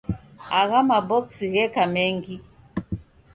[0.59, 2.35] Agho maboksi gheka mengi.